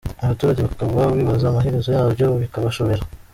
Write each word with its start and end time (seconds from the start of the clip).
Abaturage 0.23 0.61
bakaba 0.67 1.01
bibaza 1.17 1.45
amaherezo 1.47 1.89
yabyo 1.97 2.27
bikabashobobera. 2.41 3.03